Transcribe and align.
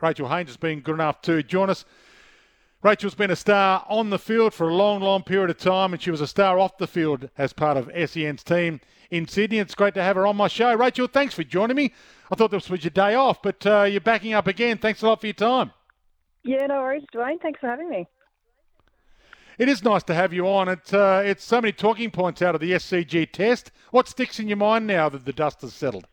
Rachael 0.00 0.28
Haynes 0.28 0.48
has 0.48 0.56
been 0.56 0.80
good 0.80 0.94
enough 0.94 1.22
to 1.22 1.42
join 1.42 1.70
us. 1.70 1.84
Rachael's 2.82 3.16
been 3.16 3.30
a 3.30 3.36
star 3.36 3.84
on 3.88 4.10
the 4.10 4.18
field 4.18 4.54
for 4.54 4.68
a 4.68 4.74
long, 4.74 5.00
long 5.00 5.24
period 5.24 5.50
of 5.50 5.58
time, 5.58 5.92
and 5.92 6.00
she 6.00 6.12
was 6.12 6.20
a 6.20 6.28
star 6.28 6.58
off 6.60 6.78
the 6.78 6.86
field 6.86 7.28
as 7.36 7.52
part 7.52 7.76
of 7.76 7.90
SEN's 8.08 8.44
team 8.44 8.80
in 9.10 9.26
Sydney. 9.26 9.58
It's 9.58 9.74
great 9.74 9.94
to 9.94 10.02
have 10.02 10.14
her 10.14 10.26
on 10.26 10.36
my 10.36 10.46
show. 10.46 10.72
Rachael, 10.74 11.08
thanks 11.08 11.34
for 11.34 11.42
joining 11.42 11.76
me. 11.76 11.92
I 12.30 12.36
thought 12.36 12.52
this 12.52 12.70
was 12.70 12.84
your 12.84 12.90
day 12.90 13.14
off, 13.14 13.42
but 13.42 13.66
uh, 13.66 13.82
you're 13.82 14.00
backing 14.00 14.32
up 14.32 14.46
again. 14.46 14.78
Thanks 14.78 15.02
a 15.02 15.06
lot 15.08 15.20
for 15.20 15.26
your 15.26 15.34
time. 15.34 15.72
Yeah, 16.44 16.66
no 16.66 16.82
worries, 16.82 17.04
Dwayne. 17.12 17.40
Thanks 17.40 17.58
for 17.58 17.68
having 17.68 17.90
me. 17.90 18.06
It 19.58 19.68
is 19.68 19.82
nice 19.82 20.04
to 20.04 20.14
have 20.14 20.32
you 20.32 20.46
on. 20.46 20.68
It, 20.68 20.94
uh, 20.94 21.22
it's 21.24 21.42
so 21.42 21.60
many 21.60 21.72
talking 21.72 22.12
points 22.12 22.42
out 22.42 22.54
of 22.54 22.60
the 22.60 22.72
SCG 22.72 23.32
test. 23.32 23.72
What 23.90 24.06
sticks 24.06 24.38
in 24.38 24.46
your 24.46 24.56
mind 24.56 24.86
now 24.86 25.08
that 25.08 25.24
the 25.24 25.32
dust 25.32 25.62
has 25.62 25.74
settled? 25.74 26.06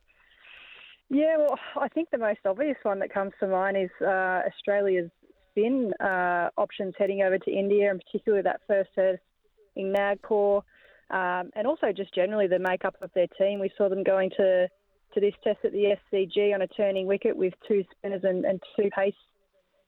Yeah, 1.10 1.38
well, 1.38 1.60
I 1.80 1.88
think 1.88 2.10
the 2.10 2.18
most 2.18 2.40
obvious 2.46 2.78
one 2.84 3.00
that 3.00 3.14
comes 3.14 3.34
to 3.40 3.48
mind 3.48 3.78
is 3.78 3.90
uh, 4.02 4.42
Australia's 4.48 5.12
spin 5.52 5.94
uh, 6.00 6.50
options 6.58 6.94
heading 6.98 7.22
over 7.22 7.38
to 7.38 7.52
India, 7.52 7.92
and 7.92 8.02
particularly 8.04 8.44
that 8.44 8.62
first 8.68 8.90
test 8.96 9.20
in 9.76 9.92
Nagpur, 9.92 10.62
um, 11.12 11.52
and 11.56 11.68
also 11.68 11.92
just 11.96 12.14
generally 12.14 12.48
the 12.48 12.60
makeup 12.60 12.96
of 13.02 13.12
their 13.14 13.28
team. 13.38 13.60
We 13.60 13.72
saw 13.78 13.88
them 13.90 14.04
going 14.04 14.32
to 14.38 14.68
to 15.14 15.22
this 15.22 15.34
test 15.44 15.60
at 15.64 15.72
the 15.72 15.96
SCG 16.12 16.54
on 16.54 16.62
a 16.62 16.68
turning 16.68 17.08
wicket 17.08 17.38
with 17.38 17.54
two 17.68 17.86
spinners 17.92 18.24
and, 18.24 18.44
and 18.44 18.62
two 18.76 18.90
pace 18.94 19.14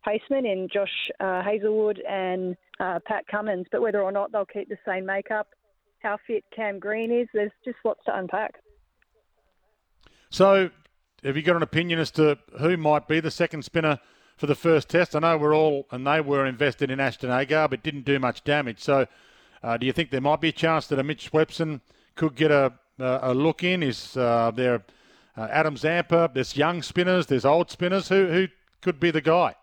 pacemen 0.08 0.46
in 0.46 0.70
Josh 0.72 1.10
uh, 1.20 1.42
Hazlewood 1.44 2.02
and 2.08 2.56
uh, 2.80 3.00
Pat 3.06 3.28
Cummins. 3.28 3.66
But 3.72 3.82
whether 3.82 4.02
or 4.02 4.12
not 4.12 4.32
they'll 4.32 4.46
keep 4.46 4.70
the 4.70 4.78
same 4.86 5.06
makeup, 5.06 5.48
how 6.00 6.18
fit 6.26 6.46
Cam 6.56 6.80
Green 6.80 7.12
is, 7.12 7.28
there's 7.34 7.52
just 7.66 7.78
lots 7.84 8.00
to 8.06 8.18
unpack. 8.18 8.54
So 10.30 10.70
have 11.24 11.36
you 11.36 11.42
got 11.42 11.56
an 11.56 11.64
opinion 11.64 12.00
as 12.00 12.12
to 12.12 12.38
who 12.60 12.78
might 12.78 13.08
be 13.08 13.20
the 13.20 13.32
second 13.32 13.64
spinner 13.64 14.00
for 14.36 14.46
the 14.46 14.56
first 14.56 14.90
test? 14.90 15.16
I 15.16 15.20
know 15.20 15.38
we're 15.38 15.56
all, 15.56 15.88
and 15.92 16.06
they 16.06 16.22
were 16.22 16.46
invested 16.46 16.92
in 16.92 17.00
Ashton 17.00 17.32
Agar, 17.32 17.68
but 17.68 17.84
didn't 17.84 18.06
do 18.06 18.20
much 18.20 18.44
damage. 18.44 18.80
So, 18.80 19.08
uh, 19.64 19.78
do 19.78 19.86
you 19.86 19.94
think 19.94 20.12
there 20.12 20.22
might 20.22 20.42
be 20.42 20.50
a 20.50 20.54
chance 20.54 20.88
that 20.88 21.00
a 21.00 21.04
Mitch 21.04 21.32
Swepson 21.32 21.82
could 22.16 22.36
get 22.36 22.52
a, 22.52 22.74
a, 23.00 23.34
look 23.34 23.64
in? 23.64 23.82
Is 23.82 24.16
uh, 24.16 24.52
there 24.54 24.84
uh, 25.36 25.48
Adam 25.50 25.76
Zampa? 25.76 26.30
There's 26.34 26.56
young 26.56 26.84
spinners, 26.84 27.26
there's 27.26 27.46
old 27.46 27.72
spinners. 27.72 28.10
Who, 28.10 28.28
who 28.28 28.48
could 28.82 29.00
be 29.00 29.10
the 29.10 29.22
guy? 29.22 29.56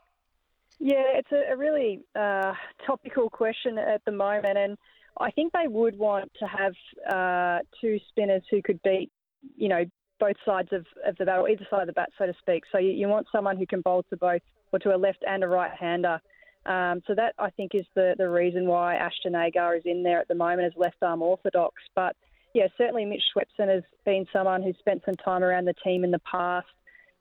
Yeah, 0.80 1.04
it's 1.14 1.30
a, 1.30 1.52
a 1.52 1.56
really 1.56 2.00
uh, 2.16 2.52
topical 2.84 3.30
question 3.30 3.78
at 3.78 4.04
the 4.04 4.12
moment, 4.12 4.58
and 4.58 4.76
I 5.20 5.30
think 5.30 5.52
they 5.52 5.68
would 5.68 5.96
want 5.96 6.32
to 6.40 6.46
have 6.46 6.74
uh, 7.08 7.60
two 7.80 8.00
spinners 8.08 8.42
who 8.50 8.60
could 8.60 8.82
beat, 8.82 9.12
you 9.56 9.68
know, 9.68 9.84
both 10.20 10.36
sides 10.44 10.68
of, 10.72 10.86
of 11.06 11.16
the 11.16 11.24
battle, 11.24 11.48
either 11.48 11.66
side 11.70 11.82
of 11.82 11.86
the 11.86 11.92
bat, 11.92 12.10
so 12.18 12.26
to 12.26 12.34
speak. 12.40 12.64
So 12.70 12.78
you, 12.78 12.90
you 12.90 13.08
want 13.08 13.26
someone 13.32 13.56
who 13.56 13.66
can 13.66 13.80
bowl 13.80 14.04
to 14.10 14.16
both, 14.16 14.42
or 14.72 14.78
to 14.80 14.94
a 14.94 14.96
left 14.96 15.24
and 15.26 15.44
a 15.44 15.48
right 15.48 15.72
hander. 15.78 16.20
Um, 16.66 17.02
so 17.06 17.14
that 17.14 17.34
I 17.38 17.50
think 17.50 17.74
is 17.74 17.84
the, 17.94 18.14
the 18.16 18.28
reason 18.28 18.66
why 18.66 18.94
Ashton 18.94 19.34
Agar 19.34 19.76
is 19.76 19.82
in 19.84 20.02
there 20.02 20.20
at 20.20 20.28
the 20.28 20.34
moment 20.34 20.66
as 20.66 20.72
left 20.76 20.96
arm 21.02 21.20
orthodox. 21.20 21.74
But 21.94 22.16
yeah, 22.54 22.68
certainly 22.78 23.04
Mitch 23.04 23.22
Swepson 23.36 23.68
has 23.68 23.82
been 24.06 24.26
someone 24.32 24.62
who's 24.62 24.78
spent 24.78 25.02
some 25.04 25.16
time 25.16 25.42
around 25.42 25.66
the 25.66 25.74
team 25.84 26.04
in 26.04 26.10
the 26.10 26.20
past. 26.20 26.68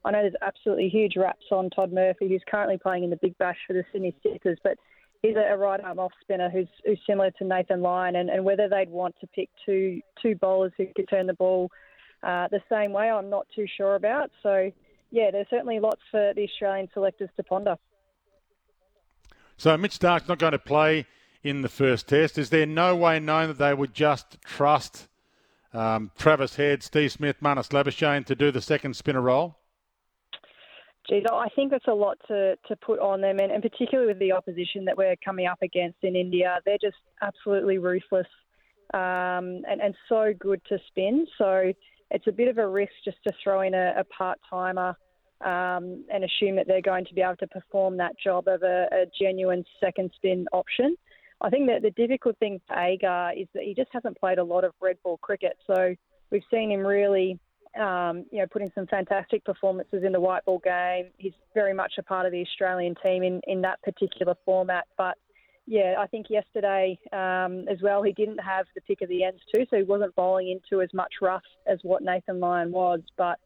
I 0.06 0.12
know 0.12 0.22
there's 0.22 0.34
absolutely 0.42 0.90
huge 0.90 1.16
raps 1.16 1.46
on 1.52 1.70
Todd 1.70 1.92
Murphy, 1.92 2.28
who's 2.28 2.44
currently 2.50 2.78
playing 2.78 3.04
in 3.04 3.10
the 3.10 3.20
Big 3.22 3.38
Bash 3.38 3.58
for 3.66 3.74
the 3.74 3.84
Sydney 3.92 4.16
Sixers, 4.22 4.60
but 4.64 4.78
he's 5.22 5.36
a 5.36 5.58
right 5.58 5.80
arm 5.80 6.00
off 6.00 6.12
spinner 6.22 6.50
who's, 6.50 6.68
who's 6.86 7.00
similar 7.08 7.32
to 7.32 7.46
Nathan 7.46 7.82
Lyon, 7.82 8.18
and, 8.18 8.30
and 8.30 8.44
whether 8.44 8.68
they'd 8.68 8.90
want 8.90 9.16
to 9.22 9.28
pick 9.28 9.50
two 9.66 10.02
two 10.22 10.36
bowlers 10.36 10.74
who 10.78 10.86
could 10.96 11.08
turn 11.10 11.28
the 11.28 11.34
ball 11.34 11.70
uh, 12.24 12.48
the 12.50 12.62
same 12.70 12.94
way, 12.94 13.10
I'm 13.10 13.30
not 13.30 13.48
too 13.56 13.66
sure 13.78 13.96
about. 13.96 14.32
So, 14.42 14.72
yeah, 15.12 15.32
there's 15.32 15.48
certainly 15.50 15.80
lots 15.80 16.02
for 16.10 16.34
the 16.36 16.44
Australian 16.44 16.90
selectors 16.94 17.30
to 17.36 17.44
ponder. 17.44 17.76
So, 19.58 19.78
Mitch 19.78 19.94
Starc's 19.94 20.28
not 20.28 20.40
going 20.40 20.54
to 20.54 20.60
play 20.60 21.06
in 21.44 21.62
the 21.62 21.70
first 21.70 22.08
test. 22.08 22.38
Is 22.38 22.50
there 22.50 22.66
no 22.66 22.96
way 22.96 23.20
known 23.20 23.50
that 23.50 23.58
they 23.58 23.74
would 23.74 23.94
just 23.94 24.42
trust 24.42 25.08
um, 25.74 26.12
Travis 26.18 26.56
Head, 26.56 26.84
Steve 26.84 27.12
Smith, 27.12 27.38
Marnus 27.42 27.70
Labuschagne 27.70 28.26
to 28.26 28.36
do 28.36 28.52
the 28.52 28.62
second 28.62 28.96
spinner 28.96 29.22
role? 29.22 29.58
Geez, 31.10 31.26
I 31.30 31.50
think 31.54 31.72
that's 31.72 31.88
a 31.88 31.94
lot 31.94 32.18
to, 32.30 32.56
to 32.68 32.76
put 32.78 33.00
on 33.00 33.20
them, 33.20 33.40
and, 33.40 33.52
and 33.52 33.62
particularly 33.62 34.08
with 34.08 34.20
the 34.20 34.32
opposition 34.32 34.86
that 34.86 34.96
we're 34.96 35.18
coming 35.18 35.48
up 35.48 35.62
against 35.62 35.98
in 36.02 36.16
India. 36.16 36.60
They're 36.66 36.78
just 36.82 36.96
absolutely 37.22 37.78
ruthless 37.78 38.28
um, 38.94 39.64
and, 39.68 39.82
and 39.82 39.96
so 40.08 40.34
good 40.40 40.62
to 40.70 40.80
spin. 40.88 41.28
So, 41.38 41.74
it's 42.14 42.28
a 42.28 42.32
bit 42.32 42.48
of 42.48 42.58
a 42.60 42.68
risk 42.68 42.94
just 43.04 43.18
to 43.26 43.34
throw 43.44 43.62
in 43.62 43.74
a, 43.74 43.94
a 43.98 44.04
part 44.06 44.40
timer 44.50 44.96
um, 45.44 46.06
and 46.14 46.24
assume 46.24 46.56
that 46.56 46.68
they're 46.68 46.82
going 46.82 47.06
to 47.06 47.14
be 47.14 47.22
able 47.22 47.36
to 47.38 47.48
perform 47.48 47.98
that 47.98 48.14
job 48.24 48.48
of 48.48 48.62
a, 48.64 48.88
a 48.92 49.06
genuine 49.20 49.66
second 49.80 50.12
spin 50.16 50.46
option. 50.54 50.96
I 51.42 51.50
think 51.50 51.68
that 51.68 51.82
the 51.82 51.92
difficult 51.92 52.38
thing 52.38 52.62
for 52.68 52.80
Agar 52.80 53.32
is 53.36 53.48
that 53.54 53.64
he 53.64 53.74
just 53.74 53.90
hasn't 53.92 54.18
played 54.18 54.38
a 54.38 54.44
lot 54.44 54.64
of 54.64 54.72
red 54.82 54.98
ball 55.04 55.18
cricket. 55.18 55.58
So 55.68 55.94
we've 56.32 56.44
seen 56.50 56.72
him 56.72 56.86
really, 56.86 57.38
um, 57.78 58.26
you 58.32 58.40
know, 58.40 58.46
putting 58.50 58.72
some 58.76 58.88
fantastic 58.88 59.44
performances 59.44 60.04
in 60.06 60.14
the 60.14 60.22
white 60.22 60.46
ball 60.46 60.62
game. 60.64 61.08
He's 61.18 61.34
very 61.54 61.74
much 61.74 61.94
a 61.98 62.04
part 62.04 62.26
of 62.26 62.32
the 62.32 62.42
Australian 62.42 62.96
team 63.04 63.24
in, 63.24 63.42
in 63.48 63.62
that 63.62 63.82
particular 63.82 64.36
format. 64.46 64.86
But 64.98 65.18
yeah, 65.66 65.96
I 65.98 66.08
think 66.08 66.28
yesterday 66.30 67.00
um, 67.14 67.68
as 67.70 67.82
well, 67.82 68.04
he 68.04 68.12
didn't 68.12 68.40
have 68.40 68.66
the 68.76 68.82
pick 68.82 69.02
of 69.02 69.10
the 69.10 69.24
ends 69.24 69.42
too, 69.54 69.66
so 69.70 69.78
he 69.78 69.84
wasn't 69.84 70.16
bowling 70.16 70.50
into 70.50 70.82
as 70.82 70.94
much 70.94 71.14
rough 71.22 71.44
as 71.66 71.80
what 71.84 72.04
Nathan 72.04 72.40
Lyon 72.40 72.72
was. 72.72 73.00
But 73.18 73.40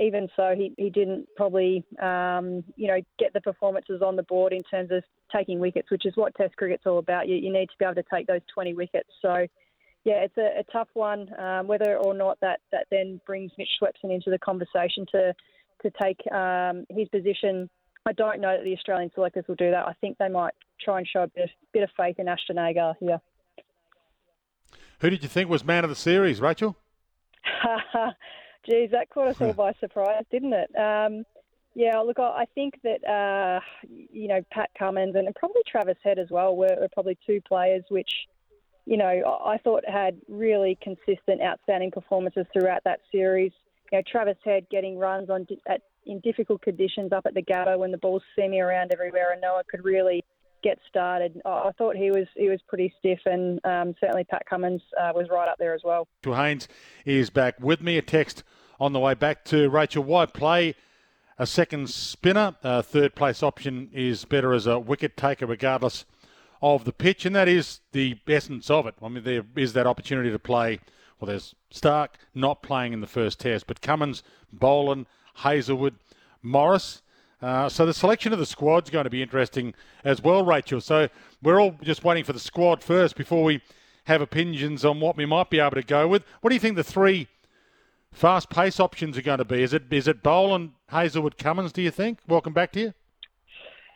even 0.00 0.28
so, 0.34 0.54
he, 0.56 0.74
he 0.76 0.90
didn't 0.90 1.28
probably, 1.36 1.84
um, 2.00 2.64
you 2.76 2.88
know, 2.88 3.00
get 3.18 3.32
the 3.32 3.40
performances 3.40 4.02
on 4.02 4.16
the 4.16 4.24
board 4.24 4.52
in 4.52 4.64
terms 4.64 4.90
of 4.90 5.04
taking 5.34 5.60
wickets, 5.60 5.90
which 5.90 6.04
is 6.04 6.16
what 6.16 6.34
Test 6.34 6.56
cricket's 6.56 6.86
all 6.86 6.98
about. 6.98 7.28
You, 7.28 7.36
you 7.36 7.52
need 7.52 7.66
to 7.66 7.78
be 7.78 7.84
able 7.84 7.94
to 7.94 8.04
take 8.12 8.26
those 8.26 8.40
20 8.52 8.74
wickets. 8.74 9.08
So, 9.20 9.46
yeah, 10.04 10.24
it's 10.24 10.36
a, 10.36 10.60
a 10.60 10.64
tough 10.72 10.88
one. 10.94 11.28
Um, 11.38 11.68
whether 11.68 11.96
or 11.96 12.12
not 12.12 12.40
that, 12.40 12.58
that 12.72 12.86
then 12.90 13.20
brings 13.24 13.52
Mitch 13.56 13.68
Swepson 13.80 14.12
into 14.12 14.30
the 14.30 14.38
conversation 14.38 15.06
to 15.12 15.34
to 15.82 15.90
take 16.00 16.20
um, 16.32 16.86
his 16.90 17.08
position 17.08 17.68
I 18.04 18.12
don't 18.12 18.40
know 18.40 18.56
that 18.56 18.64
the 18.64 18.74
Australian 18.74 19.10
selectors 19.14 19.44
will 19.46 19.54
do 19.54 19.70
that. 19.70 19.86
I 19.86 19.92
think 20.00 20.18
they 20.18 20.28
might 20.28 20.54
try 20.82 20.98
and 20.98 21.06
show 21.06 21.22
a 21.22 21.28
bit, 21.28 21.50
bit 21.72 21.82
of 21.82 21.90
faith 21.96 22.18
in 22.18 22.28
Ashton 22.28 22.58
Agar 22.58 22.94
here. 23.00 23.20
Who 25.00 25.10
did 25.10 25.22
you 25.22 25.28
think 25.28 25.48
was 25.48 25.64
man 25.64 25.84
of 25.84 25.90
the 25.90 25.96
series, 25.96 26.40
Rachael? 26.40 26.76
Geez, 28.64 28.90
that 28.92 29.10
caught 29.10 29.28
us 29.28 29.40
all 29.40 29.52
by 29.54 29.72
surprise, 29.80 30.24
didn't 30.30 30.52
it? 30.52 30.70
Um, 30.76 31.24
yeah, 31.74 31.98
look, 32.00 32.18
I 32.18 32.46
think 32.54 32.74
that 32.84 33.04
uh, 33.08 33.60
you 33.88 34.28
know 34.28 34.40
Pat 34.52 34.70
Cummins 34.78 35.16
and 35.16 35.34
probably 35.34 35.62
Travis 35.66 35.96
Head 36.04 36.18
as 36.18 36.28
well 36.30 36.54
were, 36.54 36.76
were, 36.78 36.88
probably 36.92 37.16
two 37.26 37.40
players 37.40 37.82
which 37.88 38.10
you 38.84 38.98
know 38.98 39.40
I 39.44 39.56
thought 39.58 39.82
had 39.88 40.18
really 40.28 40.78
consistent, 40.82 41.40
outstanding 41.40 41.90
performances 41.90 42.46
throughout 42.52 42.84
that 42.84 43.00
series. 43.10 43.52
You 43.90 43.98
know, 43.98 44.02
Travis 44.10 44.36
Head 44.44 44.66
getting 44.70 44.98
runs 44.98 45.30
on 45.30 45.46
at 45.66 45.80
in 46.06 46.20
difficult 46.20 46.62
conditions 46.62 47.12
up 47.12 47.26
at 47.26 47.34
the 47.34 47.42
Gabba 47.42 47.78
when 47.78 47.90
the 47.90 47.98
ball's 47.98 48.22
semi 48.36 48.60
around 48.60 48.92
everywhere 48.92 49.32
and 49.32 49.40
no 49.40 49.54
one 49.54 49.64
could 49.70 49.84
really 49.84 50.24
get 50.62 50.78
started. 50.88 51.40
I 51.44 51.70
thought 51.76 51.96
he 51.96 52.10
was 52.10 52.26
he 52.36 52.48
was 52.48 52.60
pretty 52.68 52.94
stiff, 52.98 53.20
and 53.26 53.60
um, 53.64 53.94
certainly 54.00 54.24
Pat 54.24 54.44
Cummins 54.48 54.82
uh, 55.00 55.12
was 55.14 55.28
right 55.30 55.48
up 55.48 55.58
there 55.58 55.74
as 55.74 55.82
well. 55.84 56.08
Joe 56.24 56.34
Haynes 56.34 56.68
is 57.04 57.30
back 57.30 57.60
with 57.60 57.80
me. 57.80 57.98
A 57.98 58.02
text 58.02 58.42
on 58.80 58.92
the 58.92 59.00
way 59.00 59.14
back 59.14 59.44
to 59.46 59.68
Rachael. 59.68 60.04
Why 60.04 60.26
play 60.26 60.74
a 61.38 61.46
second 61.46 61.90
spinner? 61.90 62.56
Uh, 62.62 62.82
third 62.82 63.14
place 63.14 63.42
option 63.42 63.90
is 63.92 64.24
better 64.24 64.52
as 64.52 64.66
a 64.66 64.78
wicket 64.78 65.16
taker, 65.16 65.46
regardless 65.46 66.04
of 66.62 66.84
the 66.84 66.92
pitch, 66.92 67.26
and 67.26 67.34
that 67.34 67.48
is 67.48 67.80
the 67.90 68.16
essence 68.28 68.70
of 68.70 68.86
it. 68.86 68.94
I 69.02 69.08
mean, 69.08 69.24
there 69.24 69.44
is 69.56 69.72
that 69.72 69.86
opportunity 69.86 70.30
to 70.30 70.38
play. 70.38 70.78
Well, 71.18 71.26
there's 71.26 71.54
Starc 71.72 72.08
not 72.34 72.62
playing 72.62 72.92
in 72.92 73.00
the 73.00 73.06
first 73.06 73.40
test, 73.40 73.66
but 73.66 73.80
Cummins, 73.80 74.22
Boland, 74.52 75.06
Hazlewood, 75.34 75.96
Morris. 76.42 77.02
Uh, 77.42 77.68
so 77.68 77.84
the 77.84 77.92
selection 77.92 78.32
of 78.32 78.38
the 78.38 78.46
squad's 78.46 78.88
going 78.88 79.02
to 79.04 79.10
be 79.10 79.20
interesting 79.20 79.74
as 80.04 80.22
well, 80.22 80.44
Rachael. 80.44 80.80
So 80.80 81.08
we're 81.42 81.60
all 81.60 81.74
just 81.82 82.04
waiting 82.04 82.22
for 82.22 82.32
the 82.32 82.38
squad 82.38 82.84
first 82.84 83.16
before 83.16 83.42
we 83.42 83.60
have 84.04 84.22
opinions 84.22 84.84
on 84.84 85.00
what 85.00 85.16
we 85.16 85.26
might 85.26 85.50
be 85.50 85.58
able 85.58 85.72
to 85.72 85.82
go 85.82 86.06
with. 86.06 86.22
What 86.40 86.50
do 86.50 86.54
you 86.54 86.60
think 86.60 86.76
the 86.76 86.84
three 86.84 87.26
fast 88.12 88.48
pace 88.48 88.78
options 88.78 89.18
are 89.18 89.22
going 89.22 89.38
to 89.38 89.44
be? 89.44 89.60
Is 89.60 89.72
it 89.72 89.92
is 89.92 90.06
it 90.06 90.22
Boland, 90.22 90.70
Hazlewood, 90.88 91.36
Cummins? 91.36 91.72
Do 91.72 91.82
you 91.82 91.90
think? 91.90 92.20
Welcome 92.28 92.52
back 92.52 92.70
to 92.72 92.80
you. 92.80 92.94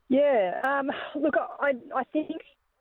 Yeah, 0.08 0.60
um, 0.64 0.90
look, 1.14 1.34
I, 1.60 1.72
I 1.94 2.04
think 2.12 2.30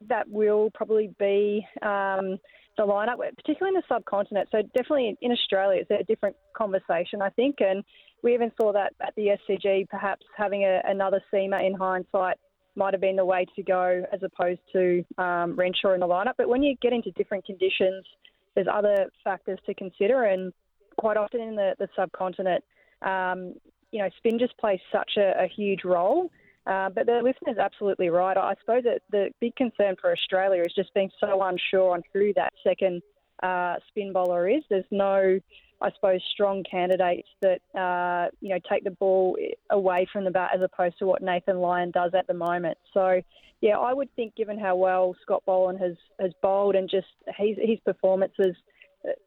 that 0.07 0.29
will 0.29 0.71
probably 0.73 1.13
be 1.19 1.65
um, 1.81 2.39
the 2.77 2.83
lineup, 2.83 3.17
particularly 3.35 3.75
in 3.75 3.81
the 3.81 3.83
subcontinent. 3.87 4.49
So 4.51 4.61
definitely 4.61 5.17
in 5.21 5.31
Australia, 5.31 5.81
it's 5.81 5.91
a 5.91 6.03
different 6.03 6.35
conversation, 6.53 7.21
I 7.21 7.29
think, 7.29 7.57
and 7.59 7.83
we 8.23 8.33
even 8.33 8.51
saw 8.59 8.73
that 8.73 8.93
at 9.01 9.13
the 9.15 9.37
SCG. 9.49 9.87
Perhaps 9.89 10.25
having 10.35 10.63
a, 10.63 10.81
another 10.85 11.21
seamer 11.31 11.65
in 11.65 11.73
hindsight 11.73 12.37
might 12.75 12.93
have 12.93 13.01
been 13.01 13.15
the 13.15 13.25
way 13.25 13.45
to 13.55 13.63
go, 13.63 14.03
as 14.11 14.19
opposed 14.23 14.59
to 14.73 15.05
um, 15.17 15.55
Renshaw 15.55 15.93
in 15.93 16.01
the 16.01 16.07
lineup. 16.07 16.33
But 16.37 16.49
when 16.49 16.63
you 16.63 16.75
get 16.81 16.91
into 16.91 17.11
different 17.11 17.45
conditions, 17.45 18.05
there's 18.53 18.67
other 18.71 19.09
factors 19.23 19.59
to 19.65 19.73
consider, 19.73 20.23
and 20.23 20.51
quite 20.97 21.17
often 21.17 21.41
in 21.41 21.55
the, 21.55 21.75
the 21.79 21.87
subcontinent, 21.95 22.63
um, 23.01 23.53
you 23.91 23.99
know, 23.99 24.09
spin 24.17 24.39
just 24.39 24.57
plays 24.57 24.79
such 24.91 25.11
a, 25.17 25.43
a 25.43 25.47
huge 25.47 25.83
role. 25.83 26.31
Uh, 26.65 26.89
but 26.89 27.05
the 27.05 27.21
listener's 27.23 27.57
absolutely 27.59 28.09
right. 28.09 28.37
I 28.37 28.55
suppose 28.59 28.83
that 28.83 29.01
the 29.11 29.29
big 29.39 29.55
concern 29.55 29.95
for 30.01 30.11
Australia 30.11 30.61
is 30.61 30.73
just 30.73 30.93
being 30.93 31.11
so 31.19 31.41
unsure 31.43 31.91
on 31.91 32.01
who 32.11 32.33
that 32.33 32.53
second 32.63 33.03
uh, 33.43 33.75
spin 33.87 34.13
bowler 34.13 34.49
is. 34.49 34.63
There's 34.69 34.85
no, 34.89 35.39
I 35.81 35.91
suppose, 35.91 36.21
strong 36.31 36.63
candidates 36.69 37.27
that 37.41 37.61
uh, 37.79 38.29
you 38.41 38.49
know 38.49 38.59
take 38.69 38.83
the 38.83 38.91
ball 38.91 39.37
away 39.69 40.07
from 40.11 40.25
the 40.25 40.31
bat 40.31 40.51
as 40.55 40.61
opposed 40.61 40.97
to 40.99 41.05
what 41.05 41.21
Nathan 41.21 41.59
Lyon 41.59 41.91
does 41.91 42.13
at 42.17 42.25
the 42.25 42.33
moment. 42.33 42.77
So, 42.93 43.21
yeah, 43.61 43.77
I 43.77 43.93
would 43.93 44.13
think, 44.15 44.35
given 44.35 44.57
how 44.57 44.75
well 44.75 45.15
Scott 45.21 45.43
Boland 45.45 45.79
has 45.79 45.95
has 46.19 46.31
bowled 46.41 46.75
and 46.75 46.89
just 46.89 47.07
his 47.37 47.57
his 47.61 47.79
performances, 47.85 48.55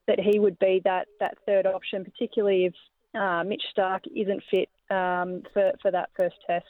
that 0.06 0.18
he 0.18 0.40
would 0.40 0.58
be 0.58 0.80
that 0.84 1.06
that 1.20 1.38
third 1.46 1.66
option, 1.66 2.04
particularly 2.04 2.66
if 2.66 2.74
uh, 3.14 3.44
Mitch 3.44 3.62
Starc 3.76 4.00
isn't 4.14 4.42
fit 4.50 4.68
um, 4.90 5.42
for 5.52 5.72
for 5.82 5.90
that 5.90 6.10
first 6.18 6.36
test. 6.46 6.66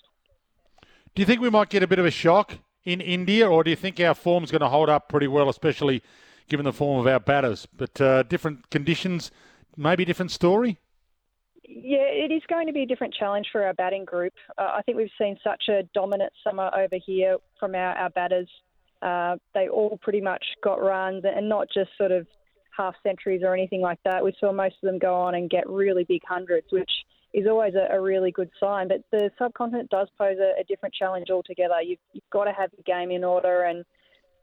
Do 1.19 1.23
you 1.23 1.27
think 1.27 1.41
we 1.41 1.51
might 1.51 1.69
get 1.69 1.83
a 1.83 1.89
bit 1.89 1.99
of 1.99 2.07
a 2.07 2.13
shock 2.13 2.59
in 2.85 3.01
India, 3.01 3.51
or 3.51 3.65
do 3.65 3.71
you 3.71 3.75
think 3.75 3.99
our 3.99 4.15
form's 4.15 4.53
going 4.53 4.61
to 4.61 4.69
hold 4.69 4.89
up 4.89 5.09
pretty 5.09 5.27
well, 5.27 5.49
especially 5.49 6.01
given 6.49 6.63
the 6.63 6.73
form 6.73 7.01
of 7.01 7.09
our 7.09 7.19
batters? 7.19 7.67
But 7.77 8.01
uh, 8.01 8.23
different 8.23 8.71
conditions, 8.71 9.33
maybe 9.77 10.05
different 10.05 10.31
story. 10.31 10.79
Yeah, 11.65 12.07
it 12.07 12.31
is 12.31 12.43
going 12.49 12.69
to 12.69 12.73
be 12.73 12.83
a 12.85 12.87
different 12.87 13.15
challenge 13.15 13.49
for 13.51 13.65
our 13.65 13.75
batting 13.75 14.05
group. 14.05 14.33
Uh, 14.59 14.75
I 14.77 14.83
think 14.83 14.97
we've 14.97 15.11
seen 15.19 15.37
such 15.43 15.65
a 15.69 15.83
dominant 15.93 16.33
summer 16.45 16.71
over 16.73 16.99
here 17.05 17.39
from 17.59 17.75
our, 17.75 17.97
our 17.97 18.11
batters. 18.11 18.49
Uh, 19.03 19.39
they 19.55 19.69
all 19.69 19.99
pretty 20.01 20.21
much 20.21 20.45
got 20.63 20.81
runs, 20.81 21.25
and 21.25 21.49
not 21.49 21.67
just 21.75 21.91
sort 21.99 22.13
of 22.13 22.29
half 22.77 22.95
centuries 23.03 23.43
or 23.45 23.55
anything 23.55 23.81
like 23.81 23.99
that. 24.05 24.23
We 24.23 24.37
saw 24.39 24.53
most 24.53 24.77
of 24.85 24.87
them 24.87 25.01
go 25.01 25.17
on 25.17 25.35
and 25.35 25.51
get 25.51 25.69
really 25.69 26.05
big 26.05 26.23
hundreds, 26.29 26.69
which 26.71 26.93
is 27.35 27.47
always 27.47 27.75
a, 27.75 27.95
a 27.95 28.01
really 28.01 28.31
good 28.31 28.51
sign. 28.59 28.89
But 28.89 29.03
the 29.13 29.31
subcontinent 29.39 29.91
does 29.91 30.09
pose 30.17 30.39
a, 30.39 30.61
a 30.61 30.65
different 30.65 30.95
challenge 30.95 31.31
altogether. 31.31 31.81
You've, 31.83 31.99
you've, 32.13 32.29
got 32.31 32.45
to 32.45 32.53
have 32.53 32.71
your 32.77 32.85
game 32.85 33.11
in 33.11 33.25
order 33.25 33.65
and 33.65 33.85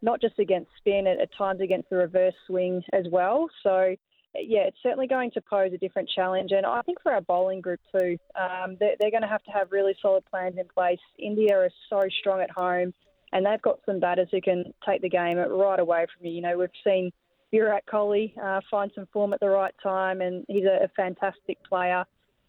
not 0.01 0.21
just 0.21 0.37
against 0.39 0.69
spin, 0.77 1.07
at, 1.07 1.19
at 1.19 1.29
times 1.35 1.61
against 1.61 1.89
the 1.89 1.97
reverse 1.97 2.33
swing 2.47 2.83
as 2.93 3.05
well. 3.11 3.47
So, 3.63 3.95
yeah, 4.35 4.61
it's 4.61 4.77
certainly 4.83 5.07
going 5.07 5.31
to 5.31 5.41
pose 5.41 5.71
a 5.73 5.77
different 5.77 6.09
challenge. 6.13 6.51
And 6.51 6.65
I 6.65 6.81
think 6.81 7.01
for 7.01 7.11
our 7.11 7.21
bowling 7.21 7.61
group 7.61 7.79
too, 7.91 8.17
um, 8.39 8.77
they're, 8.79 8.95
they're 8.99 9.11
going 9.11 9.23
to 9.23 9.27
have 9.27 9.43
to 9.43 9.51
have 9.51 9.71
really 9.71 9.95
solid 10.01 10.23
plans 10.25 10.55
in 10.57 10.67
place. 10.73 10.99
India 11.17 11.63
is 11.63 11.71
so 11.89 12.01
strong 12.19 12.41
at 12.41 12.51
home, 12.51 12.93
and 13.31 13.45
they've 13.45 13.61
got 13.61 13.79
some 13.85 13.99
batters 13.99 14.27
who 14.31 14.41
can 14.41 14.73
take 14.87 15.01
the 15.01 15.09
game 15.09 15.37
right 15.37 15.79
away 15.79 16.05
from 16.15 16.27
you. 16.27 16.33
You 16.33 16.41
know, 16.41 16.57
we've 16.57 16.69
seen 16.83 17.11
Virat 17.51 17.85
Kohli 17.91 18.37
uh, 18.37 18.61
find 18.69 18.91
some 18.93 19.07
form 19.13 19.33
at 19.33 19.39
the 19.39 19.49
right 19.49 19.73
time, 19.81 20.21
and 20.21 20.45
he's 20.47 20.65
a, 20.65 20.83
a 20.83 20.87
fantastic 20.89 21.57
player 21.63 22.05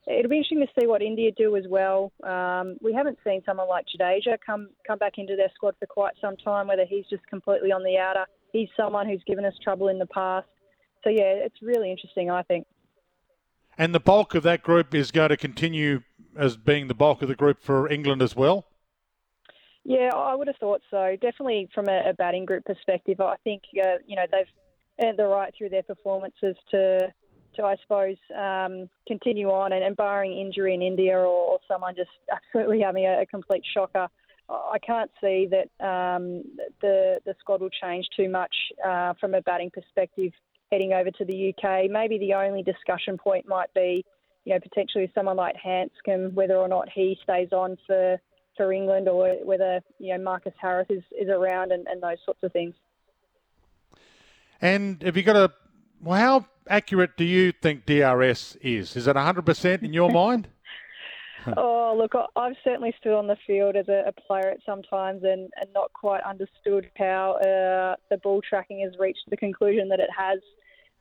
it'll 0.07 0.31
be 0.31 0.37
interesting 0.37 0.61
to 0.61 0.81
see 0.81 0.87
what 0.87 1.03
India 1.03 1.31
do 1.33 1.57
as 1.57 1.65
well. 1.69 2.13
Um, 2.23 2.77
we 2.81 2.93
haven't 2.93 3.19
seen 3.25 3.43
someone 3.45 3.69
like 3.69 3.87
Jadeja 3.87 4.39
come 4.45 4.71
come 4.87 4.99
back 4.99 5.15
into 5.19 5.37
their 5.37 5.51
squad 5.55 5.75
for 5.79 5.87
quite 5.87 6.15
some 6.21 6.37
time. 6.37 6.69
Whether 6.69 6.85
he's 6.85 7.07
just 7.11 7.27
completely 7.27 7.73
on 7.73 7.83
the 7.83 7.99
outer, 7.99 8.27
he's 8.53 8.69
someone 8.77 9.09
who's 9.09 9.23
given 9.27 9.45
us 9.45 9.55
trouble 9.63 9.89
in 9.89 9.99
the 9.99 10.07
past. 10.07 10.47
So 11.05 11.11
yeah, 11.11 11.35
it's 11.45 11.61
really 11.63 11.91
interesting, 11.91 12.31
I 12.31 12.43
think. 12.43 12.67
And 13.79 13.95
the 13.95 14.01
bulk 14.01 14.35
of 14.35 14.43
that 14.45 14.63
group 14.63 14.95
is 14.95 15.11
going 15.11 15.29
to 15.29 15.37
continue 15.37 16.03
as 16.37 16.57
being 16.57 16.89
the 16.89 16.95
bulk 16.95 17.23
of 17.23 17.29
the 17.29 17.35
group 17.35 17.63
for 17.63 17.91
England 17.91 18.23
as 18.23 18.35
well. 18.35 18.65
Yeah, 19.85 20.11
I 20.15 20.35
would 20.35 20.49
have 20.49 20.57
thought 20.57 20.83
so. 20.91 21.17
Definitely 21.21 21.69
from 21.75 21.89
a, 21.89 22.11
a 22.11 22.15
batting 22.15 22.45
group 22.45 22.65
perspective, 22.65 23.21
I 23.21 23.37
think 23.45 23.63
uh, 23.81 23.99
you 24.07 24.17
know 24.17 24.25
they've 24.31 25.07
earned 25.07 25.19
the 25.19 25.27
right 25.27 25.53
through 25.57 25.69
their 25.69 25.83
performances 25.83 26.57
to 26.71 27.13
to, 27.57 27.65
I 27.65 27.77
suppose, 27.83 28.17
um, 28.37 28.89
continue 29.07 29.51
on 29.51 29.73
and, 29.73 29.83
and, 29.83 29.97
barring 29.97 30.37
injury 30.39 30.75
in 30.75 30.83
India 30.83 31.17
or, 31.17 31.27
or 31.27 31.59
someone 31.69 31.95
just 31.95 32.11
absolutely 32.33 32.81
having 32.81 33.05
a, 33.05 33.23
a, 33.23 33.27
complete 33.27 33.63
shocker, 33.75 34.09
I 34.49 34.79
can't 34.79 35.11
see 35.21 35.49
that 35.51 35.85
um, 35.85 36.45
the 36.81 37.21
the 37.25 37.35
squad 37.41 37.61
will 37.61 37.71
change 37.71 38.07
too 38.17 38.29
much 38.29 38.55
uh, 38.85 39.15
from 39.21 39.35
a 39.35 39.43
batting 39.43 39.71
perspective 39.71 40.33
heading 40.71 40.93
over 40.93 41.11
to 41.11 41.25
the 41.25 41.53
UK. 41.53 41.91
Maybe 41.91 42.19
the 42.19 42.35
only 42.35 42.63
discussion 42.63 43.19
point 43.19 43.49
might 43.49 43.73
be, 43.75 44.05
you 44.45 44.55
know, 44.55 44.61
potentially 44.61 45.11
someone 45.15 45.37
like 45.37 45.57
Handscomb, 45.57 46.35
whether 46.35 46.57
or 46.57 46.69
not 46.69 46.89
he 46.95 47.19
stays 47.23 47.49
on 47.53 47.77
for 47.87 48.19
for 48.57 48.73
England 48.73 49.09
or 49.09 49.35
whether 49.45 49.81
you 49.99 50.17
know 50.17 50.23
Marcus 50.23 50.55
Harris 50.61 50.87
is, 50.91 51.03
is 51.19 51.29
around 51.29 51.73
and, 51.73 51.87
and 51.89 52.03
those 52.03 52.19
sorts 52.25 52.43
of 52.43 52.53
things. 52.53 52.75
And 54.61 55.03
have 55.03 55.17
you 55.17 55.23
got 55.23 55.37
a 55.37 55.53
well, 56.03 56.19
how 56.19 56.47
accurate 56.69 57.17
do 57.17 57.25
you 57.25 57.53
think 57.53 57.87
DRS 57.87 58.57
is? 58.61 58.97
Is 58.97 59.07
it 59.07 59.17
100% 59.17 59.83
in 59.83 59.93
your 59.93 60.11
mind? 60.11 60.49
oh, 61.57 61.95
look, 61.97 62.13
I've 62.35 62.57
certainly 62.65 62.93
stood 62.99 63.17
on 63.17 63.27
the 63.27 63.37
field 63.47 63.77
as 63.77 63.89
a, 63.89 64.13
player 64.27 64.49
at 64.51 64.59
some 64.67 64.83
times 64.83 65.23
and, 65.23 65.49
and 65.61 65.73
not 65.73 65.93
quite 65.93 66.23
understood 66.23 66.91
how 66.97 67.35
uh, 67.35 67.95
the 68.11 68.17
ball 68.23 68.41
tracking 68.49 68.81
has 68.81 68.99
reached 68.99 69.23
the 69.31 69.37
conclusion 69.37 69.89
that 69.91 70.01
it 70.01 70.11
has. 70.17 70.41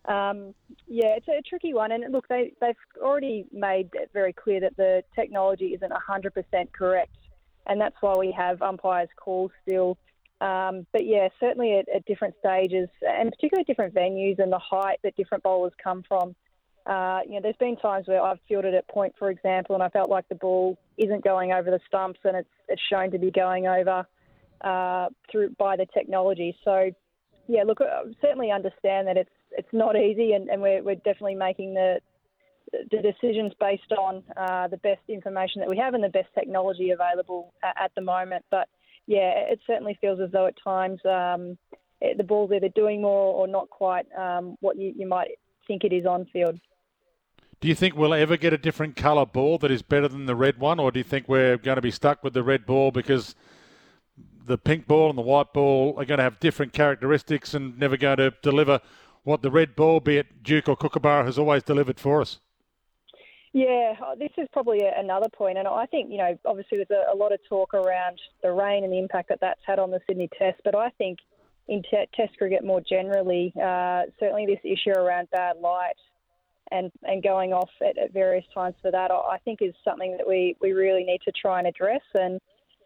Um, 0.06 0.53
yeah, 0.88 1.15
it's 1.18 1.27
a 1.27 1.41
tricky 1.50 1.74
one. 1.74 1.91
And 1.91 2.12
look, 2.12 2.27
they, 2.27 2.53
they've 2.62 2.75
already 3.01 3.45
made 3.51 3.89
it 3.94 4.12
very 4.13 4.33
clear 4.33 4.59
that 4.59 4.77
the 4.77 5.01
technology 5.15 5.74
isn't 5.74 5.91
100% 5.91 6.71
correct. 6.74 7.15
And 7.65 7.81
that's 7.81 7.95
why 8.01 8.13
we 8.15 8.31
have 8.31 8.62
umpires' 8.62 9.09
calls 9.18 9.50
still 9.68 9.98
um, 10.42 10.86
but 10.92 11.06
yeah, 11.06 11.30
certainly 11.40 11.78
at, 11.78 11.88
at, 11.94 12.06
different 12.06 12.36
stages 12.40 12.90
and 13.02 13.32
particularly 13.32 13.64
different 13.64 13.94
venues 13.94 14.38
and 14.40 14.52
the 14.52 14.60
height 14.60 15.00
that 15.04 15.16
different 15.16 15.44
bowlers 15.44 15.72
come 15.82 16.04
from. 16.08 16.36
Uh, 16.86 17.22
you 17.26 17.34
know, 17.34 17.40
there's 17.42 17.56
been 17.56 17.78
times 17.78 18.08
where 18.08 18.22
I've 18.22 18.40
fielded 18.48 18.76
at 18.76 18.88
point, 18.88 19.16
for 19.18 19.32
example, 19.32 19.76
and 19.76 19.84
I 19.84 19.90
felt 19.90 20.10
like 20.10 20.28
the 20.28 20.36
ball 20.36 20.78
isn't 20.98 21.24
going 21.24 21.52
over 21.52 21.72
the 21.72 21.80
stumps 21.88 22.20
and 22.26 22.36
it's 22.36 22.50
it's 22.68 22.82
shown 22.90 23.12
to 23.12 23.18
be 23.18 23.32
going 23.32 23.66
over 23.66 24.06
uh, 24.62 25.08
through 25.32 25.51
by 25.58 25.77
the 25.77 25.86
technology. 25.94 26.56
So 26.63 26.92
yeah, 27.48 27.63
look, 27.63 27.80
I 27.82 28.04
certainly 28.22 28.51
understand 28.51 29.08
that 29.08 29.18
it's 29.18 29.30
it's 29.51 29.72
not 29.72 29.96
easy, 29.96 30.34
and, 30.34 30.50
and 30.50 30.62
we're 30.62 30.84
we're 30.84 30.96
definitely 30.96 31.36
making 31.36 31.74
the 31.74 32.00
the 32.72 33.01
decisions 33.01 33.54
based 33.60 33.92
on 33.98 34.24
uh, 34.36 34.68
the 34.68 34.77
best 34.77 35.01
information 35.08 35.62
that 35.62 35.70
we 35.70 35.77
have 35.77 35.94
and 35.94 36.04
the 36.04 36.10
best 36.10 36.27
technology 36.34 36.92
available 36.92 37.54
at, 37.63 37.86
at 37.86 37.92
the 37.96 38.01
moment. 38.01 38.44
But 38.51 38.68
yeah, 39.07 39.31
it 39.51 39.59
certainly 39.67 39.97
feels 40.01 40.19
as 40.19 40.31
though 40.31 40.47
at 40.47 40.55
times 40.63 41.00
um, 41.05 41.57
the 42.01 42.24
ball's 42.24 42.51
either 42.51 42.69
doing 42.69 43.01
more 43.01 43.33
or 43.33 43.47
not 43.47 43.69
quite 43.69 44.05
um, 44.17 44.55
what 44.62 44.77
you, 44.77 44.93
you 44.95 45.07
might 45.07 45.29
think 45.67 45.83
it 45.83 45.93
is 45.93 46.05
on 46.05 46.25
field. 46.31 46.59
Do 47.62 47.67
you 47.67 47.75
think 47.75 47.95
we'll 47.95 48.13
ever 48.13 48.38
get 48.38 48.53
a 48.53 48.57
different 48.57 48.95
colour 48.95 49.25
ball 49.25 49.57
that 49.59 49.71
is 49.71 49.81
better 49.81 50.07
than 50.07 50.25
the 50.25 50.35
red 50.35 50.59
one, 50.59 50.79
or 50.79 50.91
do 50.91 51.00
you 51.00 51.03
think 51.03 51.27
we're 51.27 51.57
going 51.57 51.77
to 51.77 51.81
be 51.81 51.91
stuck 51.91 52.24
with 52.24 52.33
the 52.33 52.43
red 52.43 52.65
ball 52.65 52.91
because 52.91 53.33
the 54.45 54.57
pink 54.57 54.88
ball 54.88 55.09
and 55.09 55.17
the 55.17 55.24
white 55.24 55.53
ball 55.53 55.95
are 55.97 56.05
going 56.05 56.17
to 56.17 56.24
have 56.24 56.39
different 56.39 56.74
characteristics 56.74 57.53
and 57.53 57.79
never 57.79 57.97
going 57.97 58.17
to 58.17 58.33
deliver 58.43 58.81
what 59.24 59.41
the 59.41 59.50
red 59.50 59.75
ball, 59.75 60.00
be 60.00 60.17
it 60.17 60.43
Duke 60.43 60.69
or 60.69 60.75
Kookaburra, 60.75 61.25
has 61.25 61.39
always 61.39 61.63
delivered 61.63 62.00
for 62.00 62.21
us? 62.21 62.39
Yeah, 63.55 63.93
uh, 64.05 64.15
this 64.15 64.31
is 64.38 64.50
probably 64.51 64.81
another 64.81 65.29
point, 65.29 65.57
and 65.57 65.65
I 65.65 65.85
think 65.85 66.12
you 66.12 66.17
know 66.17 66.38
obviously 66.45 66.77
there's 66.77 67.05
a, 67.09 67.15
lot 67.15 67.31
of 67.31 67.39
talk 67.47 67.74
around 67.74 68.19
the 68.43 68.51
rain 68.51 68.83
and 68.83 68.91
the 68.91 69.00
impact 69.00 69.29
that 69.29 69.39
that's 69.39 69.62
had 69.65 69.79
on 69.79 69.91
the 69.91 70.01
Sydney 70.05 70.27
Test, 70.38 70.59
but 70.65 70.75
I 70.75 70.89
think 70.97 71.19
in 71.69 71.81
t- 71.81 72.05
Test 72.13 72.38
cricket 72.38 72.65
more 72.65 72.81
generally, 72.81 73.53
uh, 73.55 74.12
certainly 74.19 74.45
this 74.45 74.59
issue 74.65 75.00
around 75.00 75.29
bad 75.31 75.55
light 75.62 75.95
and 76.71 76.91
and 77.03 77.24
going 77.24 77.53
off 77.53 77.69
at, 77.79 77.97
at, 77.97 78.12
various 78.12 78.43
times 78.53 78.75
for 78.81 78.91
that, 78.91 79.09
I 79.09 79.38
think 79.45 79.62
is 79.62 79.74
something 79.85 80.17
that 80.17 80.27
we 80.27 80.57
we 80.59 80.74
really 80.74 81.05
need 81.05 81.21
to 81.24 81.31
try 81.31 81.59
and 81.59 81.67
address, 81.69 82.03
and 82.13 82.41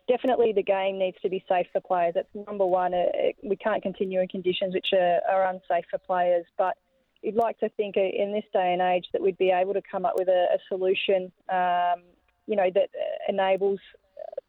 definitely 0.08 0.54
the 0.54 0.62
game 0.62 1.00
needs 1.00 1.18
to 1.24 1.30
be 1.30 1.44
safe 1.50 1.66
for 1.74 1.82
players. 1.82 2.14
That's 2.14 2.46
number 2.46 2.68
one. 2.68 2.94
It, 2.94 3.10
it, 3.16 3.36
we 3.44 3.56
can't 3.56 3.82
continue 3.82 4.22
in 4.22 4.28
conditions 4.28 4.76
which 4.76 4.90
are, 4.94 5.20
are 5.28 5.50
unsafe 5.50 5.86
for 5.90 5.98
players, 5.98 6.46
but 6.60 6.78
you'd 7.22 7.36
like 7.36 7.60
to 7.60 7.70
think 7.70 7.96
in 7.98 8.32
this 8.34 8.46
day 8.54 8.74
and 8.74 8.82
age 8.82 9.06
that 9.14 9.22
we'd 9.22 9.38
be 9.38 9.52
able 9.52 9.74
to 9.74 9.82
come 9.90 10.06
up 10.06 10.14
with 10.18 10.28
a, 10.28 10.48
a 10.54 10.58
solution, 10.68 11.32
um, 11.52 12.04
you 12.48 12.56
know, 12.56 12.70
that 12.74 12.90
enables 13.28 13.80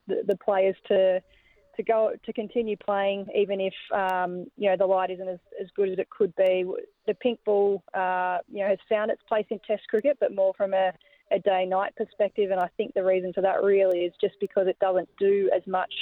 the, 0.07 0.23
the, 0.27 0.37
players 0.37 0.77
to 0.89 1.21
to 1.77 1.83
go 1.85 2.13
to 2.25 2.33
continue 2.33 2.77
playing 2.77 3.27
even 3.35 3.61
if 3.61 3.75
um, 3.95 4.47
you 4.57 4.69
know 4.69 4.77
the 4.77 4.87
light 4.87 5.11
isn't 5.11 5.29
as, 5.29 5.39
as 5.61 5.69
good 5.77 5.89
as 5.89 5.99
it 5.99 6.11
could 6.11 6.35
be. 6.37 6.65
The 7.07 7.15
pink 7.15 7.39
ball, 7.45 7.83
uh, 7.95 8.39
you 8.51 8.63
know, 8.63 8.69
has 8.69 8.79
found 8.89 9.11
its 9.11 9.23
place 9.29 9.47
in 9.51 9.61
Test 9.67 9.83
cricket, 9.89 10.17
but 10.21 10.35
more 10.35 10.53
from 10.57 10.75
a 10.75 10.93
a 11.33 11.39
day 11.39 11.65
night 11.65 11.95
perspective. 11.97 12.51
And 12.51 12.61
I 12.61 12.69
think 12.77 12.95
the 12.95 13.05
reason 13.05 13.33
for 13.33 13.41
that 13.43 13.63
really 13.63 14.01
is 14.01 14.13
just 14.21 14.35
because 14.41 14.67
it 14.67 14.79
doesn't 14.81 15.09
do 15.19 15.51
as 15.55 15.63
much 15.67 15.93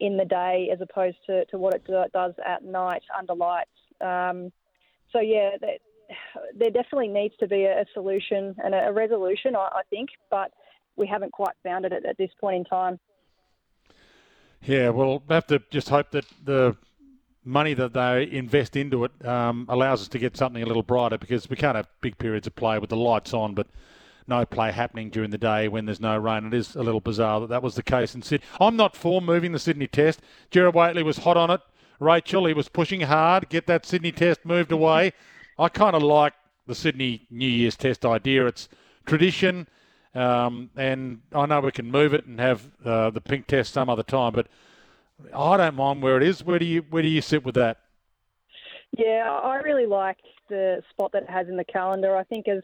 in 0.00 0.16
the 0.16 0.24
day 0.24 0.68
as 0.72 0.80
opposed 0.80 1.16
to, 1.26 1.44
to 1.46 1.58
what 1.58 1.74
it 1.74 1.84
do, 1.86 2.02
does 2.12 2.34
at 2.44 2.64
night 2.64 3.02
under 3.16 3.34
lights. 3.34 3.70
Um, 4.00 4.52
so, 5.12 5.20
yeah, 5.20 5.50
there 6.56 6.70
definitely 6.70 7.08
needs 7.08 7.34
to 7.40 7.46
be 7.46 7.64
a, 7.64 7.84
solution 7.94 8.54
and 8.62 8.74
a, 8.74 8.92
resolution, 8.92 9.56
I, 9.56 9.82
think, 9.90 10.10
but 10.30 10.52
we 10.96 11.06
haven't 11.06 11.32
quite 11.32 11.54
found 11.62 11.84
it 11.84 11.92
at, 11.92 12.16
this 12.18 12.30
point 12.40 12.56
in 12.56 12.64
time. 12.64 12.98
Yeah, 14.62 14.90
we'll 14.90 15.22
have 15.28 15.46
to 15.48 15.60
just 15.70 15.88
hope 15.88 16.10
that 16.12 16.24
the 16.44 16.76
money 17.44 17.74
that 17.74 17.92
they 17.92 18.30
invest 18.30 18.76
into 18.76 19.04
it 19.04 19.26
um, 19.26 19.66
allows 19.68 20.02
us 20.02 20.08
to 20.08 20.18
get 20.18 20.36
something 20.36 20.62
a 20.62 20.66
little 20.66 20.82
brighter 20.82 21.18
because 21.18 21.50
we 21.50 21.56
can't 21.56 21.76
have 21.76 21.88
big 22.00 22.16
periods 22.18 22.46
of 22.46 22.54
play 22.54 22.78
with 22.78 22.90
the 22.90 22.96
lights 22.96 23.34
on, 23.34 23.54
but 23.54 23.66
no 24.28 24.46
play 24.46 24.70
happening 24.70 25.10
during 25.10 25.30
the 25.30 25.38
day 25.38 25.66
when 25.68 25.86
there's 25.86 26.00
no 26.00 26.16
rain. 26.16 26.46
It 26.46 26.54
is 26.54 26.76
a 26.76 26.82
little 26.82 27.00
bizarre 27.00 27.40
that 27.40 27.48
that 27.48 27.62
was 27.62 27.74
the 27.74 27.82
case 27.82 28.14
in 28.14 28.22
Sydney. 28.22 28.46
I'm 28.60 28.76
not 28.76 28.96
for 28.96 29.20
moving 29.20 29.52
the 29.52 29.58
Sydney 29.58 29.88
Test. 29.88 30.20
Gerard 30.50 30.74
Whateley 30.74 31.02
was 31.02 31.18
hot 31.18 31.36
on 31.36 31.50
it. 31.50 31.60
Rachael, 31.98 32.46
he 32.46 32.54
was 32.54 32.68
pushing 32.68 33.02
hard, 33.02 33.48
get 33.48 33.66
that 33.66 33.86
Sydney 33.86 34.12
Test 34.12 34.44
moved 34.44 34.72
away. 34.72 35.12
I 35.58 35.68
kind 35.68 35.94
of 35.94 36.02
like 36.02 36.34
the 36.66 36.74
Sydney 36.74 37.26
New 37.30 37.48
Year's 37.48 37.76
Test 37.76 38.04
idea. 38.04 38.46
It's 38.46 38.68
tradition, 39.06 39.68
um, 40.14 40.70
and 40.76 41.20
I 41.32 41.46
know 41.46 41.60
we 41.60 41.72
can 41.72 41.90
move 41.90 42.14
it 42.14 42.26
and 42.26 42.40
have 42.40 42.70
uh, 42.84 43.10
the 43.10 43.20
pink 43.20 43.46
test 43.46 43.72
some 43.72 43.88
other 43.88 44.02
time, 44.02 44.32
but 44.32 44.48
I 45.34 45.56
don't 45.56 45.74
mind 45.74 46.02
where 46.02 46.16
it 46.16 46.22
is. 46.22 46.44
Where 46.44 46.58
do 46.58 46.64
you 46.64 46.84
where 46.90 47.02
do 47.02 47.08
you 47.08 47.20
sit 47.20 47.44
with 47.44 47.54
that? 47.56 47.78
Yeah, 48.96 49.40
I 49.42 49.56
really 49.56 49.86
like 49.86 50.18
the 50.48 50.82
spot 50.90 51.12
that 51.12 51.24
it 51.24 51.30
has 51.30 51.48
in 51.48 51.56
the 51.56 51.64
calendar. 51.64 52.16
I 52.16 52.24
think 52.24 52.46
as 52.48 52.62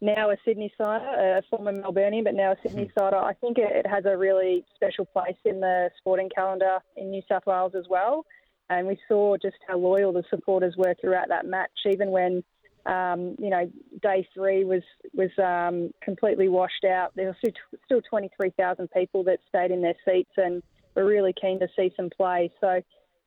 now 0.00 0.30
a 0.30 0.36
Sydney 0.44 0.72
sider, 0.80 1.04
a 1.04 1.42
former 1.50 1.72
Melburnian, 1.72 2.24
but 2.24 2.34
now 2.34 2.52
a 2.52 2.56
Sydney 2.62 2.84
hmm. 2.84 2.98
sider, 2.98 3.16
I 3.16 3.34
think 3.34 3.58
it 3.58 3.86
has 3.86 4.04
a 4.06 4.16
really 4.16 4.64
special 4.74 5.04
place 5.04 5.36
in 5.44 5.60
the 5.60 5.90
sporting 5.98 6.30
calendar 6.34 6.78
in 6.96 7.10
New 7.10 7.22
South 7.28 7.46
Wales 7.46 7.72
as 7.76 7.84
well. 7.88 8.24
And 8.70 8.86
we 8.86 8.98
saw 9.08 9.36
just 9.36 9.56
how 9.66 9.76
loyal 9.76 10.12
the 10.12 10.22
supporters 10.30 10.74
were 10.76 10.94
throughout 11.00 11.28
that 11.28 11.44
match, 11.44 11.70
even 11.86 12.10
when 12.10 12.44
um, 12.86 13.36
you 13.38 13.50
know 13.50 13.70
day 14.00 14.26
three 14.32 14.64
was 14.64 14.82
was 15.12 15.30
um, 15.38 15.92
completely 16.00 16.48
washed 16.48 16.84
out. 16.84 17.12
There 17.16 17.26
were 17.26 17.52
still 17.84 18.00
23,000 18.08 18.88
people 18.92 19.24
that 19.24 19.40
stayed 19.48 19.72
in 19.72 19.82
their 19.82 19.96
seats 20.08 20.30
and 20.36 20.62
were 20.94 21.04
really 21.04 21.34
keen 21.38 21.58
to 21.60 21.68
see 21.76 21.92
some 21.96 22.10
play. 22.16 22.52
So 22.60 22.80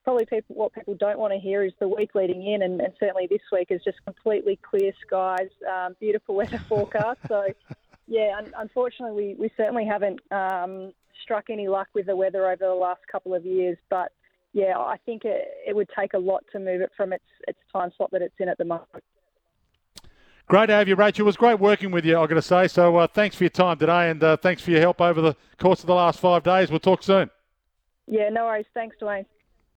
probably 0.06 0.26
people 0.26 0.56
what 0.56 0.74
people 0.74 0.96
don't 0.96 1.20
want 1.20 1.34
to 1.34 1.40
hear 1.40 1.62
is 1.64 1.74
the 1.78 1.90
week 1.90 2.16
leading 2.16 2.48
in, 2.48 2.62
and, 2.62 2.80
and 2.80 2.94
certainly 2.98 3.28
this 3.30 3.42
week 3.52 3.68
is 3.70 3.84
just 3.84 3.98
completely 4.06 4.58
clear 4.62 4.94
skies, 5.06 5.50
um, 5.70 5.96
beautiful 6.00 6.36
weather 6.36 6.58
forecast. 6.70 7.20
so 7.28 7.48
yeah, 8.08 8.36
un- 8.38 8.54
unfortunately 8.58 9.36
we, 9.36 9.36
we 9.38 9.52
certainly 9.58 9.86
haven't 9.86 10.20
um, 10.32 10.94
struck 11.22 11.50
any 11.50 11.68
luck 11.68 11.88
with 11.94 12.06
the 12.06 12.16
weather 12.16 12.46
over 12.46 12.66
the 12.66 12.74
last 12.74 13.02
couple 13.12 13.34
of 13.34 13.46
years, 13.46 13.78
but 13.90 14.12
yeah, 14.54 14.78
I 14.78 14.98
think 15.06 15.26
it, 15.26 15.48
it 15.68 15.76
would 15.76 15.90
take 15.98 16.14
a 16.14 16.18
lot 16.18 16.44
to 16.52 16.60
move 16.60 16.82
it 16.82 16.92
from 16.96 17.12
its 17.12 17.26
its 17.48 17.60
time 17.72 17.92
slot 17.98 18.12
that 18.12 18.22
it's 18.22 18.36
in 18.40 18.48
at 18.48 18.58
the 18.58 18.66
moment. 18.66 19.04
Great 20.48 20.68
to 20.68 20.74
have 20.74 20.88
you, 20.88 20.96
Rachael. 20.96 21.24
It 21.24 21.26
was 21.26 21.38
great 21.38 21.60
working 21.60 21.90
with 21.92 22.06
you, 22.06 22.20
I've 22.20 22.30
got 22.30 22.36
to 22.36 22.42
say. 22.42 22.68
So 22.68 22.98
uh, 22.98 23.08
thanks 23.08 23.36
for 23.36 23.44
your 23.44 23.50
time 23.50 23.78
today 23.78 24.12
and 24.12 24.24
uh, 24.24 24.38
thanks 24.38 24.62
for 24.62 24.72
your 24.72 24.82
help 24.82 25.00
over 25.00 25.22
the 25.22 25.36
course 25.58 25.80
of 25.80 25.88
the 25.88 25.96
last 25.96 26.20
five 26.20 26.44
days. 26.44 26.70
We'll 26.70 26.80
talk 26.80 27.02
soon. 27.02 27.30
Yeah, 28.08 28.30
no 28.30 28.46
worries. 28.46 28.66
Thanks, 28.74 28.98
Dwayne. 29.02 29.26